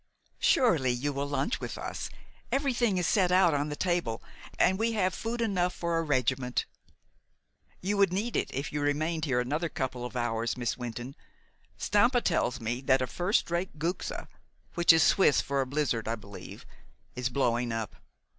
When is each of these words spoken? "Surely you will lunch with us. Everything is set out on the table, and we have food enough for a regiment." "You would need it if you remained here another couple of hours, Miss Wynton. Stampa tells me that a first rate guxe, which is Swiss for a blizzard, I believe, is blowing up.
"Surely 0.39 0.89
you 0.89 1.13
will 1.13 1.27
lunch 1.27 1.59
with 1.59 1.77
us. 1.77 2.09
Everything 2.51 2.97
is 2.97 3.05
set 3.05 3.31
out 3.31 3.53
on 3.53 3.69
the 3.69 3.75
table, 3.75 4.19
and 4.57 4.79
we 4.79 4.93
have 4.93 5.13
food 5.13 5.41
enough 5.41 5.75
for 5.75 5.95
a 5.95 6.01
regiment." 6.01 6.65
"You 7.81 7.97
would 7.97 8.11
need 8.11 8.35
it 8.35 8.49
if 8.51 8.73
you 8.73 8.81
remained 8.81 9.25
here 9.25 9.39
another 9.39 9.69
couple 9.69 10.03
of 10.03 10.15
hours, 10.15 10.57
Miss 10.57 10.75
Wynton. 10.75 11.15
Stampa 11.77 12.19
tells 12.19 12.59
me 12.59 12.81
that 12.81 13.03
a 13.03 13.05
first 13.05 13.51
rate 13.51 13.77
guxe, 13.77 14.27
which 14.73 14.91
is 14.91 15.03
Swiss 15.03 15.39
for 15.39 15.61
a 15.61 15.67
blizzard, 15.67 16.07
I 16.07 16.15
believe, 16.15 16.65
is 17.15 17.29
blowing 17.29 17.71
up. 17.71 17.95